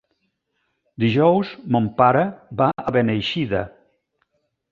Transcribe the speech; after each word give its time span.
Dijous 1.03 1.51
mon 1.75 1.89
pare 2.01 2.25
va 2.63 2.71
a 2.87 2.93
Beneixida. 2.97 3.61